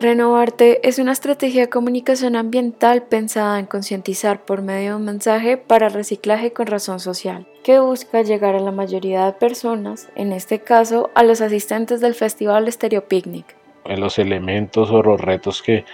[0.00, 5.56] Renovarte es una estrategia de comunicación ambiental pensada en concientizar por medio de un mensaje
[5.56, 10.60] para reciclaje con razón social, que busca llegar a la mayoría de personas, en este
[10.60, 13.56] caso a los asistentes del Festival Stereo Picnic.
[13.86, 15.84] En los elementos o los retos que,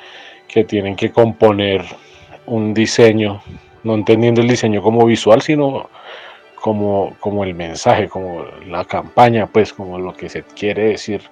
[0.49, 1.82] que tienen que componer
[2.45, 3.41] un diseño,
[3.85, 5.89] no entendiendo el diseño como visual, sino
[6.57, 11.23] como, como el mensaje, como la campaña, pues como lo que se quiere decir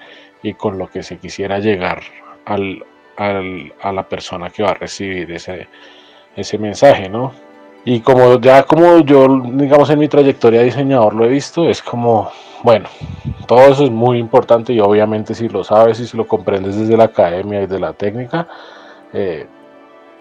[0.42, 2.00] y con lo que se quisiera llegar
[2.45, 2.84] al,
[3.16, 5.69] a la persona que va a recibir ese,
[6.37, 7.33] ese mensaje, ¿no?
[7.84, 11.83] Y como ya como yo, digamos, en mi trayectoria de diseñador lo he visto, es
[11.83, 12.30] como,
[12.62, 12.88] bueno,
[13.47, 16.97] todo eso es muy importante y obviamente si lo sabes y si lo comprendes desde
[16.97, 18.47] la academia y desde la técnica,
[19.12, 19.47] eh,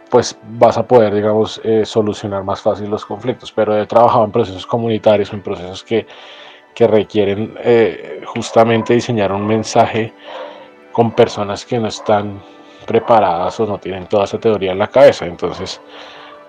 [0.09, 3.51] pues vas a poder, digamos, eh, solucionar más fácil los conflictos.
[3.51, 6.07] Pero he trabajado en procesos comunitarios, en procesos que,
[6.73, 10.13] que requieren eh, justamente diseñar un mensaje
[10.91, 12.41] con personas que no están
[12.85, 15.25] preparadas o no tienen toda esa teoría en la cabeza.
[15.25, 15.81] Entonces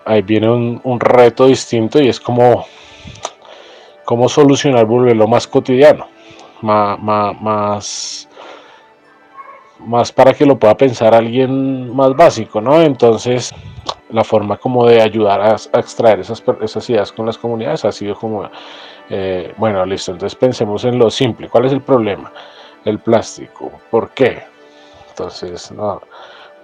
[0.05, 2.67] ahí viene un, reto distinto y es como,
[4.05, 6.09] como solucionar, volverlo más cotidiano,
[6.61, 8.29] más, más,
[9.79, 12.81] más, para que lo pueda pensar alguien más básico, ¿no?
[12.81, 13.55] Entonces
[14.11, 18.15] la forma como de ayudar a, extraer esas, esas, ideas con las comunidades ha sido
[18.15, 18.49] como,
[19.09, 22.31] eh, bueno, listo, entonces pensemos en lo simple, ¿cuál es el problema?
[22.85, 23.71] El plástico.
[23.91, 24.43] ¿Por qué?
[25.11, 26.01] Entonces, no,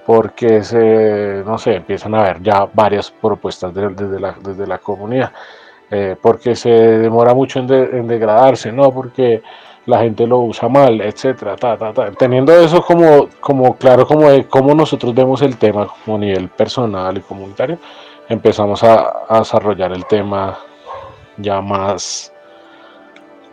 [0.06, 4.34] porque se, no sé, empiezan a haber ya varias propuestas desde, la,
[4.66, 5.32] la comunidad.
[5.90, 8.90] Eh, porque se demora mucho en, degradarse, ¿no?
[8.92, 9.42] Porque
[9.86, 11.56] la gente lo usa mal, etcétera,
[12.18, 17.16] Teniendo eso como, como claro, como de cómo nosotros vemos el tema como nivel personal
[17.16, 17.78] y comunitario,
[18.28, 20.58] empezamos a desarrollar el tema
[21.38, 22.32] ya más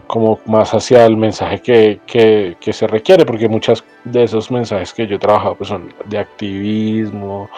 [0.07, 5.16] como más hacia el mensaje que, se requiere, porque muchos de esos mensajes que yo
[5.16, 7.49] he trabajado pues son de activismo,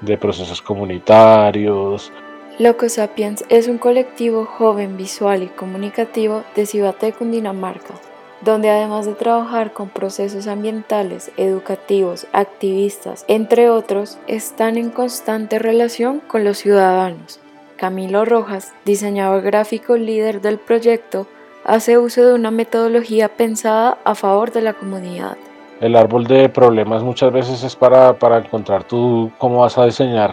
[0.00, 2.12] de procesos comunitarios.
[2.58, 7.94] Loco Sapiens es un colectivo joven, visual y comunicativo de Ciudad Cundinamarca,
[8.42, 16.20] donde además de trabajar con procesos ambientales, educativos, activistas, entre otros, están en constante relación
[16.20, 17.40] con los ciudadanos.
[17.82, 21.26] Camilo Rojas, diseñador gráfico líder del proyecto,
[21.64, 25.36] hace uso de una metodología pensada a favor de la comunidad.
[25.80, 30.32] El árbol de problemas muchas veces es para, para encontrar tú cómo vas a diseñar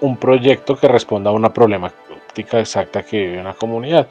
[0.00, 4.06] un proyecto que responda a una problemática exacta que vive una comunidad.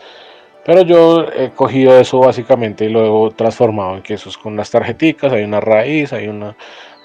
[0.66, 4.56] Pero yo he cogido eso básicamente y lo he transformado en que eso es con
[4.56, 6.56] las tarjeticas, hay una raíz, hay una,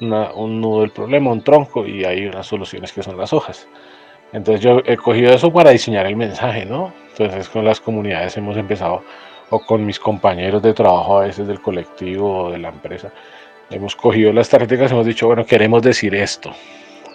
[0.00, 3.68] un nudo del problema, un tronco y hay unas soluciones que son las hojas.
[4.32, 6.94] Entonces yo he cogido eso para diseñar el mensaje, ¿no?
[7.10, 9.02] Entonces con las comunidades hemos empezado
[9.50, 13.12] o con mis compañeros de trabajo a veces del colectivo o de la empresa,
[13.70, 16.52] hemos cogido las tarjetas y hemos dicho, bueno, queremos decir esto.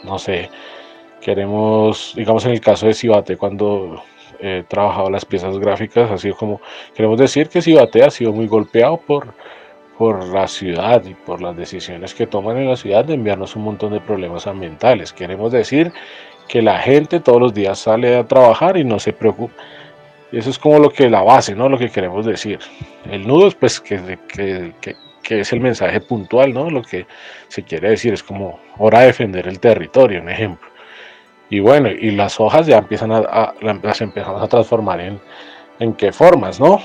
[0.03, 0.50] No sé,
[1.22, 4.03] queremos, digamos en el caso de Cibate, cuando
[4.40, 6.62] he trabajado las piezas gráficas, ha sido como,
[6.94, 9.34] queremos decir que Cibate ha sido muy golpeado por,
[9.97, 13.63] por la ciudad y por las decisiones que toman en la ciudad de enviarnos un
[13.63, 15.13] montón de problemas ambientales.
[15.13, 15.94] Queremos decir
[16.47, 19.56] que la gente todos los días sale a trabajar y no se preocupa
[20.35, 21.69] eso es como lo que la base, ¿no?
[21.69, 22.59] Lo que queremos decir.
[23.09, 26.69] El nudo es pues que, que, es el mensaje puntual, ¿no?
[26.69, 27.07] Lo que
[27.47, 30.68] se quiere decir es como hora de defender el territorio, un ejemplo.
[31.50, 35.22] Y bueno, y las hojas ya empiezan a, las empezamos a transformar en,
[35.79, 36.81] en qué formas, ¿no?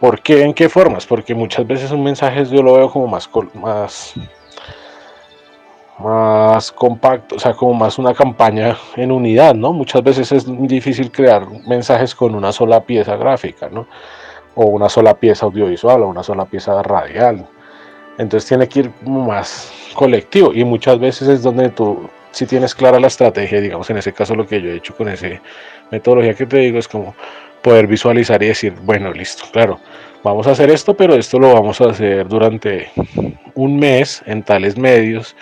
[0.00, 1.06] ¿Por qué en qué formas?
[1.06, 4.14] Porque muchas veces un mensaje yo lo veo como más, más
[5.98, 9.72] más compacto, o sea, como más una campaña en unidad, ¿no?
[9.72, 13.86] Muchas veces es difícil crear mensajes con una sola pieza gráfica, ¿no?
[14.54, 17.46] O una sola pieza audiovisual o una sola pieza radial.
[18.16, 23.00] Entonces tiene que ir más colectivo y muchas veces es donde tú, si tienes clara
[23.00, 25.28] la estrategia, digamos en ese caso lo que yo he hecho con esa
[25.90, 27.14] metodología que te digo es como
[27.62, 29.80] poder visualizar y decir, bueno, listo, claro,
[30.22, 32.90] vamos a hacer esto, pero esto lo vamos a hacer durante
[33.54, 35.34] un mes en tales medios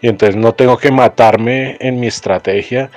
[0.00, 2.90] y entonces no tengo que matarme en mi estrategia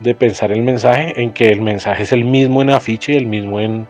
[0.00, 3.60] de pensar el mensaje, en que el mensaje es el mismo en afiche, el mismo
[3.60, 3.86] en,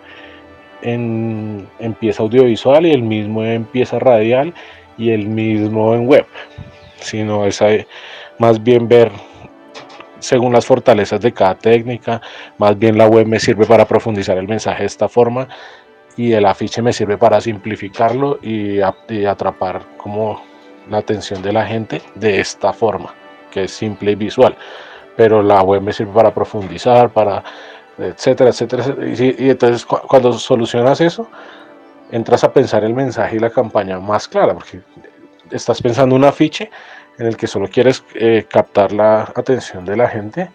[0.82, 4.52] en, pieza audiovisual y el mismo en pieza radial
[4.98, 6.26] y el mismo en web,
[7.00, 7.60] sino es
[8.38, 9.10] más bien ver
[10.18, 12.20] según las fortalezas de cada técnica,
[12.58, 15.48] más bien la web me sirve para profundizar el mensaje de esta forma
[16.16, 20.51] y el afiche me sirve para simplificarlo y, y atrapar como
[20.90, 23.14] la atención de la gente de esta forma,
[23.50, 24.56] que es simple y visual.
[25.16, 27.42] Pero la web me sirve para profundizar, para
[27.98, 28.84] etcétera, etcétera.
[29.16, 31.28] Y, entonces cuando solucionas eso,
[32.10, 34.80] entras a pensar el mensaje y la campaña más clara, porque
[35.50, 36.70] estás pensando un afiche
[37.18, 40.50] en el que solo quieres eh, captar la atención de la gente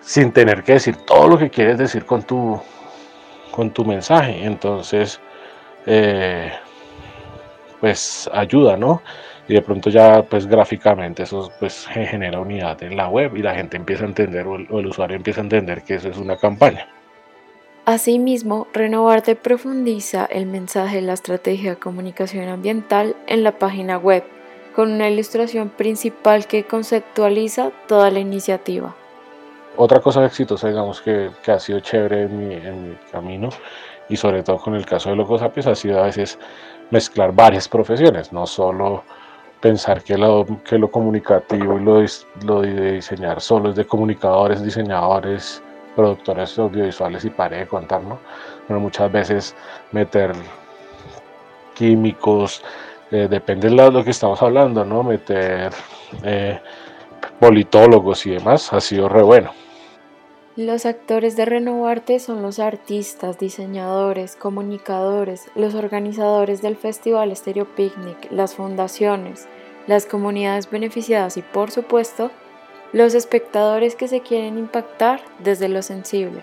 [0.00, 2.60] sin tener que decir todo lo que quieres decir con tu,
[3.50, 4.44] con tu mensaje.
[4.44, 5.20] Entonces,
[5.86, 6.52] eh,
[7.80, 9.02] pues ayuda, ¿no?
[9.48, 13.54] Y de pronto ya pues gráficamente eso pues genera unidad en la web y la
[13.54, 16.86] gente empieza a entender o el, usuario empieza a entender que eso es una campaña.
[17.86, 24.24] Asimismo, Renovarte profundiza el mensaje de la estrategia de comunicación ambiental en la página web,
[24.76, 28.94] con una ilustración principal que conceptualiza toda la iniciativa.
[29.80, 33.48] Otra cosa exitosa, digamos, que, que ha sido chévere en mi, en mi, camino,
[34.08, 36.38] y sobre todo con el caso de Locos Sapiens, ha sido a veces
[36.90, 39.04] mezclar varias profesiones, no solo
[39.60, 42.04] pensar que lo, que lo comunicativo y lo,
[42.44, 45.62] lo de diseñar solo es de comunicadores, diseñadores,
[45.96, 48.18] productores audiovisuales y pare de contar, ¿no?
[48.66, 49.56] Pero muchas veces
[49.90, 50.32] meter
[51.74, 52.62] químicos,
[53.10, 55.02] eh, depende de lo que estamos hablando, ¿no?
[55.02, 55.72] Meter
[56.22, 56.60] eh,
[57.40, 59.50] politólogos y demás ha sido re bueno.
[60.58, 68.28] Los actores de Renovarte son los artistas, diseñadores, comunicadores, los organizadores del Festival Stereo Picnic,
[68.32, 69.46] las fundaciones,
[69.86, 72.32] las comunidades beneficiadas y, por supuesto,
[72.92, 76.42] los espectadores que se quieren impactar desde lo sensible.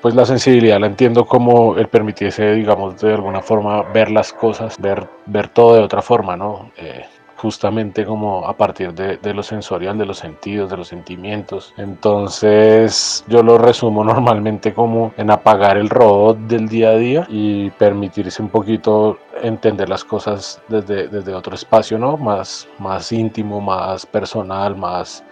[0.00, 4.80] Pues la sensibilidad la entiendo como el permitirse, digamos, de alguna forma ver las cosas,
[4.80, 6.70] ver, ver todo de otra forma, ¿no?
[6.78, 7.04] Eh,
[7.40, 11.72] justamente como a partir de, lo sensorial, de los sentidos, de los sentimientos.
[11.78, 17.70] Entonces yo lo resumo normalmente como en apagar el robot del día a día y
[17.70, 22.18] permitirse un poquito entender las cosas desde, desde otro espacio, ¿no?
[22.18, 25.24] Más, más íntimo, más personal, más,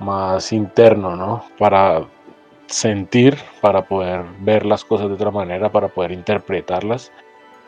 [0.00, 1.44] más interno, ¿no?
[1.58, 2.02] Para
[2.66, 7.10] sentir, para poder ver las cosas de otra manera, para poder interpretarlas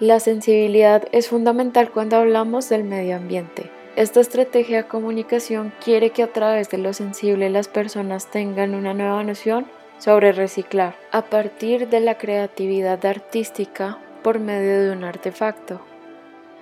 [0.05, 3.71] la sensibilidad es fundamental cuando hablamos del medio ambiente.
[3.97, 8.93] Esta estrategia de comunicación quiere que a través de lo sensible las personas tengan una
[8.93, 9.67] nueva noción
[9.99, 15.81] sobre reciclar a partir de la creatividad artística por medio de un artefacto.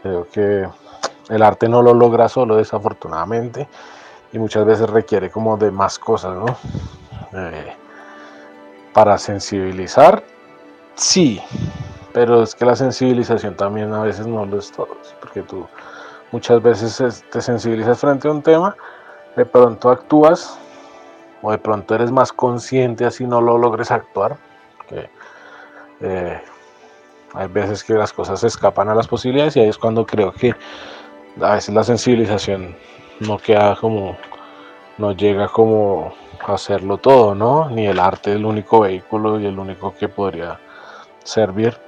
[0.03, 0.69] Creo que
[1.29, 3.67] el arte no lo logra solo desafortunadamente
[4.33, 6.47] y muchas veces requiere como de más cosas, ¿no?
[7.33, 7.73] Eh,
[8.93, 10.23] para sensibilizar,
[10.95, 11.41] sí,
[12.13, 15.67] pero es que la sensibilización también a veces no lo es todo, porque tú
[16.31, 18.77] muchas veces te sensibilizas frente a un tema,
[19.37, 20.59] de pronto actúas
[21.41, 24.37] o de pronto eres más consciente así no lo logres actuar.
[26.01, 26.41] Eh,
[27.35, 30.33] hay veces que las cosas se escapan a las posibilidades y ahí es cuando creo
[30.33, 30.55] que
[31.41, 32.77] a veces la sensibilización
[33.21, 34.17] no queda como,
[34.99, 36.15] no llega como
[36.47, 37.71] a hacerlo todo, ¿no?
[37.71, 40.61] Ni el arte es el único vehículo y el único que podría
[41.25, 41.79] servir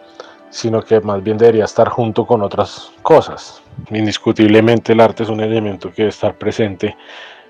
[0.54, 3.60] sino que más bien debería estar junto con otras cosas.
[3.90, 6.96] Indiscutiblemente el arte es un elemento que debe estar presente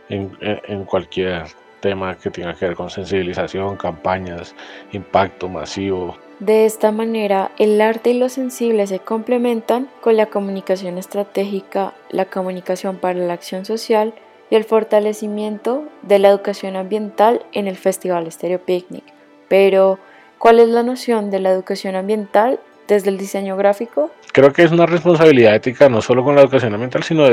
[0.09, 1.45] en, cualquier
[1.81, 4.55] tema que tenga que ver con sensibilización, campañas,
[4.93, 6.17] impacto masivo.
[6.41, 12.25] De esta manera, el arte y lo sensible se complementan con la comunicación estratégica, la
[12.25, 14.15] comunicación para la acción social
[14.49, 19.05] y el fortalecimiento de la educación ambiental en el Festival Stereo Picnic.
[19.49, 19.99] Pero,
[20.39, 24.11] ¿cuál es la noción de la educación ambiental desde el diseño gráfico?
[24.33, 27.27] Creo que es una responsabilidad ética no solo con la educación ambiental, sino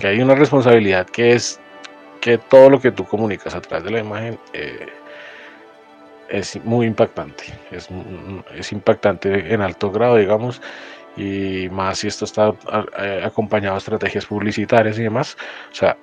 [0.00, 1.60] que hay una responsabilidad que es
[2.20, 4.86] que todo lo que tú comunicas a través de la imagen eh,
[6.28, 7.88] es muy impactante, es,
[8.56, 10.60] es, impactante en alto grado, digamos,
[11.16, 12.52] y más si esto está
[13.22, 15.36] acompañado de estrategias publicitarias y demás.
[15.70, 15.96] O sea,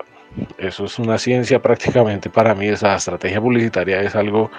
[0.57, 4.49] eso es una ciencia prácticamente para mí, esa estrategia publicitaria es algo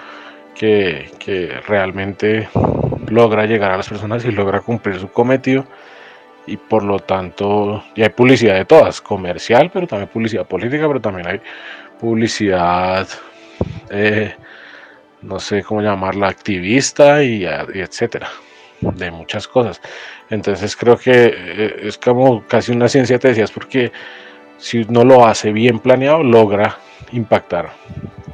[0.53, 2.47] que, que realmente
[3.07, 5.65] logra llegar a las personas y logra cumplir su cometido
[6.47, 11.01] y por lo tanto ya hay publicidad de todas, comercial, pero también publicidad política, pero
[11.01, 11.41] también hay
[11.99, 13.07] publicidad,
[13.89, 14.35] eh,
[15.21, 18.29] no sé cómo llamarla, activista y, y, etcétera,
[18.81, 19.81] de muchas cosas.
[20.29, 23.91] Entonces creo que eh, es como casi una ciencia, te decías, porque
[24.57, 26.77] si no lo hace bien planeado, logra
[27.11, 27.71] impactar.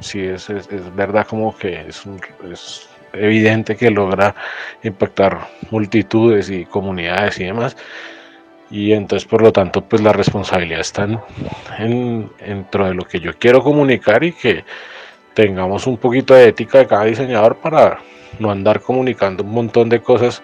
[0.00, 4.34] Si es, es, verdad como que es, un, es evidente que logra
[4.82, 7.76] impactar multitudes y comunidades y demás.
[8.70, 11.06] Y entonces, por lo tanto, pues la responsabilidad está
[11.78, 14.64] en, dentro de lo que yo quiero comunicar y que
[15.34, 17.98] tengamos un poquito de ética de cada diseñador para
[18.38, 20.42] no andar comunicando un montón de cosas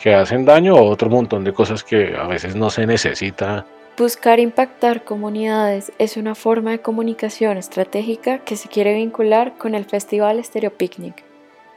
[0.00, 3.66] que hacen daño o otro montón de cosas que a veces no se necesita.
[3.98, 9.84] Buscar impactar comunidades es una forma de comunicación estratégica que se quiere vincular con el
[9.84, 11.33] Festival Stereo Picnic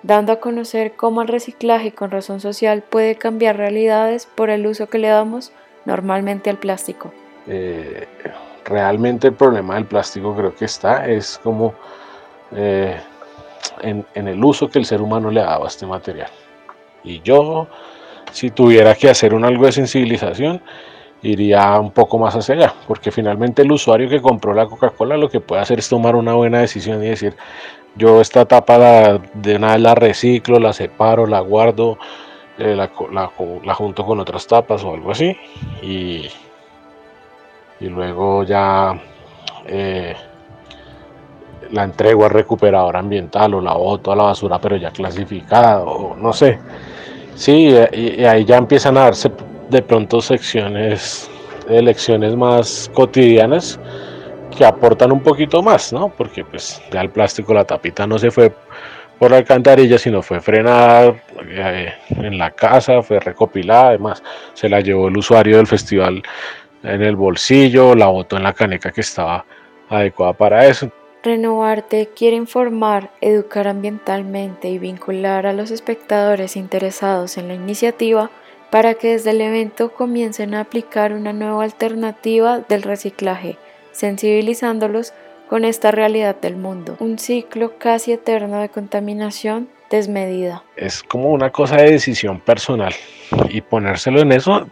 [0.08, 4.88] dando a conocer cómo el reciclaje con razón social puede cambiar realidades por el uso
[4.88, 5.52] que le damos
[5.86, 7.12] normalmente al plástico.
[7.46, 8.08] Eh,
[8.64, 11.74] realmente el problema del plástico creo que está es como
[12.56, 12.98] eh,
[13.82, 16.30] en, el uso que el ser humano le ha dado a este material.
[17.04, 17.68] Y yo,
[18.32, 20.62] si tuviera que hacer un algo de sensibilización,
[21.22, 25.30] iría un poco más hacia allá, porque finalmente el usuario que compró la Coca-Cola lo
[25.30, 27.36] que puede hacer es tomar una buena decisión y decir,
[27.98, 31.98] yo esta tapa de una vez la reciclo, la separo, la guardo,
[32.58, 35.36] eh, la, junto con otras tapas o algo así,
[35.82, 36.28] y,
[37.80, 39.00] y luego ya
[39.66, 40.16] eh,
[41.72, 46.16] la entrego al recuperador ambiental o la boto a la basura, pero ya clasificada, o
[46.16, 46.60] no sé.
[47.36, 49.32] Sí, y, ahí ya empiezan a darse
[49.70, 51.30] de pronto secciones,
[51.70, 53.80] elecciones más cotidianas
[54.58, 56.10] que aportan un poquito más, ¿no?
[56.10, 58.52] Porque pues ya el plástico, la tapita no se fue
[59.20, 61.16] por la alcantarilla, sino fue frenada
[61.48, 64.24] eh, en la casa, fue recopilada, además
[64.54, 66.22] se la llevó el usuario del festival
[66.84, 69.46] en el bolsillo, la botó en la caneca que estaba
[69.90, 70.92] adecuada para eso.
[71.24, 78.30] Renovarte quiere informar, educar ambientalmente y vincular a los espectadores interesados en la iniciativa
[78.70, 83.58] para que desde el evento comiencen a aplicar una nueva alternativa del reciclaje,
[83.98, 85.14] sensibilizándolos
[85.50, 90.64] con esta realidad del mundo, un ciclo casi eterno de contaminación desmedida.
[90.76, 92.94] Es como una cosa de decisión personal
[93.50, 94.68] y ponérselo en eso,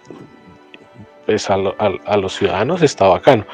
[1.26, 3.48] pues a, los ciudadanos está bacano.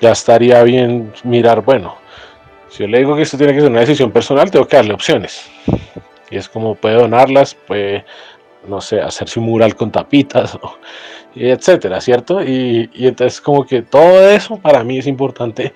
[0.00, 1.96] Ya estaría bien mirar, bueno,
[2.68, 4.94] si yo le digo que esto tiene que ser una decisión personal, tengo que darle
[4.94, 5.50] opciones.
[6.30, 8.04] Y es como puede donarlas, puede
[8.68, 10.56] no sé, hacerse un mural con tapitas,
[11.17, 12.42] y etcétera, ¿cierto?
[12.42, 15.74] Y, entonces como que todo eso para mí es importante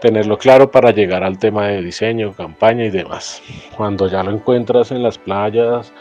[0.00, 3.42] tenerlo claro para llegar al tema de diseño, campaña y demás.
[3.76, 5.92] Cuando ya lo encuentras en las playas,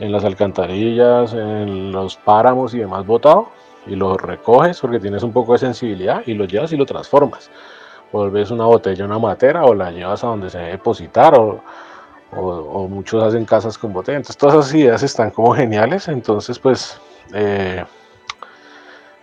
[0.00, 3.48] en las alcantarillas, en los páramos y demás botado,
[3.86, 7.50] y lo recoges porque tienes un poco de sensibilidad y lo llevas y lo transformas.
[8.10, 11.62] Volves una botella, una matera o la llevas a donde se debe depositar o
[12.36, 14.16] o, muchos hacen casas con botella.
[14.16, 16.08] Entonces todas esas ideas están como geniales.
[16.08, 16.98] Entonces pues
[17.32, 17.84] eh,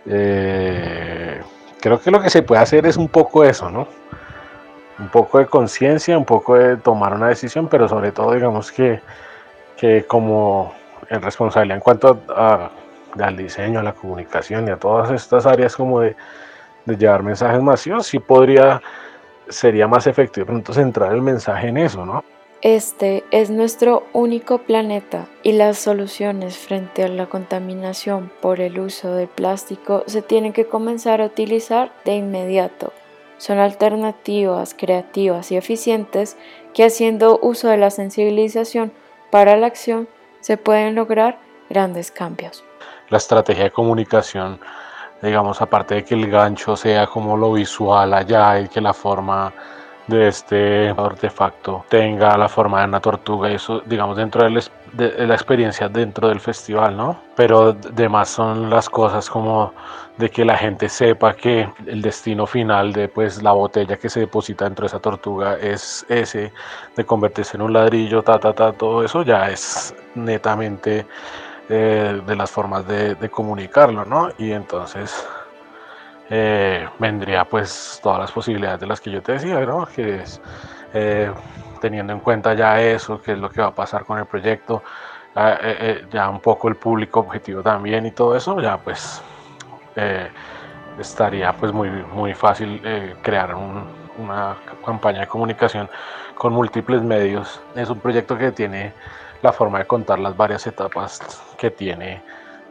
[0.06, 1.40] eh,
[1.80, 3.86] creo que lo que se puede hacer es un poco eso, ¿no?
[4.98, 9.00] Un poco de conciencia, un poco de tomar una decisión, pero sobre todo digamos que,
[9.76, 10.74] que como
[11.08, 12.20] en responsabilidad en cuanto
[13.18, 16.14] al diseño, a la comunicación y a todas estas áreas como de,
[16.84, 18.80] de llevar mensajes masivos, sí podría,
[19.48, 22.24] sería más efectivo pronto centrar el mensaje en eso, ¿no?
[22.62, 29.12] Este es nuestro único planeta y las soluciones frente a la contaminación por el uso
[29.14, 32.92] del plástico se tienen que comenzar a utilizar de inmediato.
[33.36, 36.36] Son alternativas creativas y eficientes
[36.72, 38.92] que haciendo uso de la sensibilización
[39.32, 40.06] para la acción
[40.38, 42.62] se pueden lograr grandes cambios.
[43.08, 44.60] La estrategia de comunicación,
[45.20, 49.52] digamos, aparte de que el gancho sea como lo visual allá y que la forma
[50.06, 55.34] de este artefacto tenga la forma de una tortuga y eso digamos dentro de, la
[55.34, 59.72] experiencia dentro del festival no pero además son las cosas como
[60.18, 64.20] de que la gente sepa que el destino final de pues la botella que se
[64.20, 66.52] deposita dentro de esa tortuga es ese
[66.96, 71.06] de convertirse en un ladrillo ta ta ta todo eso ya es netamente
[71.68, 75.26] eh, de las formas de comunicarlo no y entonces
[76.34, 79.84] eh, vendría pues todas las posibilidades de las que yo te decía, ¿no?
[79.84, 80.40] que es
[80.94, 81.30] eh,
[81.78, 84.82] teniendo en cuenta ya eso, qué es lo que va a pasar con el proyecto,
[85.36, 89.20] ah, eh, ya un poco el público objetivo también y todo eso, ya pues
[90.98, 92.80] estaría pues muy, muy fácil
[93.20, 95.90] crear una campaña de comunicación
[96.34, 97.60] con múltiples medios.
[97.74, 98.94] Es un proyecto que tiene
[99.42, 101.20] la forma de contar las varias etapas
[101.58, 102.22] que tiene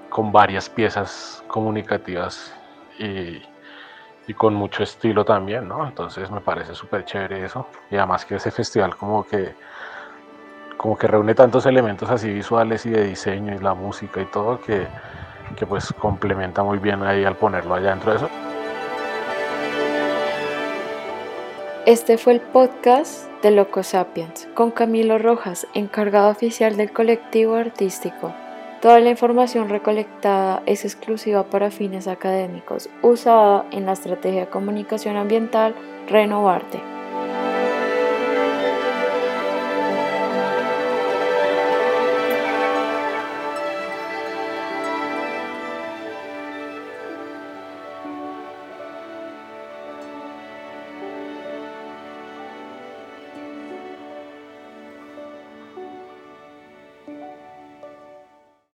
[0.10, 2.56] con varias piezas comunicativas
[3.02, 3.48] y,
[4.34, 5.86] con mucho estilo también, ¿no?
[5.86, 7.68] Entonces me parece súper chévere eso.
[7.90, 9.54] Y además que ese festival como que
[10.78, 14.60] como que reúne tantos elementos así visuales y de diseño y la música y todo
[14.62, 14.88] que,
[15.56, 18.30] que pues complementa muy bien ahí al ponerlo allá dentro de eso.
[21.86, 28.34] Este fue el podcast de Loco Sapiens con Camilo Rojas, encargado oficial del colectivo artístico.
[28.82, 35.18] Toda la información recolectada es exclusiva para fines académicos, usada en la estrategia de comunicación
[35.18, 35.76] ambiental
[36.08, 37.01] Renovarte.